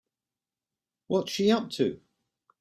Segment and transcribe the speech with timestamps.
[1.05, 2.01] What's she up to?